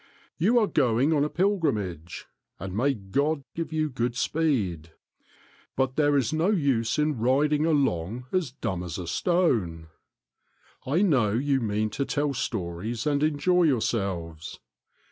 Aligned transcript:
You 0.39 0.57
are 0.57 0.65
going 0.65 1.13
on 1.13 1.23
a 1.23 1.29
pilgrimage, 1.29 2.25
and 2.59 2.75
may 2.75 2.95
God 2.95 3.43
give 3.53 3.71
you 3.71 3.87
good 3.87 4.15
speed; 4.15 4.93
but 5.75 5.95
there 5.95 6.17
is 6.17 6.33
no 6.33 6.49
use 6.49 6.97
in 6.97 7.19
rid 7.19 7.53
ing 7.53 7.67
along 7.67 8.25
as 8.31 8.49
dumb 8.51 8.81
as 8.81 8.97
a 8.97 9.05
stone. 9.05 9.89
I 10.87 11.03
know 11.03 11.33
you 11.33 11.59
mean 11.61 11.91
to 11.91 12.05
tell 12.05 12.33
stories 12.33 13.05
and 13.05 13.21
enjoy 13.21 13.61
yourselves. 13.65 14.59